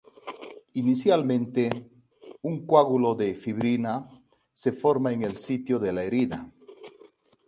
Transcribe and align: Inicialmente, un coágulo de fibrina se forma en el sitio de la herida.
Inicialmente, 0.81 1.63
un 2.49 2.55
coágulo 2.65 3.13
de 3.13 3.35
fibrina 3.35 4.09
se 4.51 4.71
forma 4.71 5.13
en 5.13 5.21
el 5.21 5.35
sitio 5.35 5.77
de 5.77 5.93
la 5.93 6.03
herida. 6.03 6.51